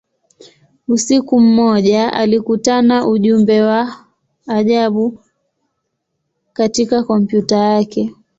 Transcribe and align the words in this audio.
Usiku 0.87 1.39
mmoja, 1.39 2.13
alikutana 2.13 3.07
ujumbe 3.07 3.61
wa 3.61 3.95
ajabu 4.47 5.19
katika 6.53 7.03
kompyuta 7.03 7.57
yake. 7.57 8.15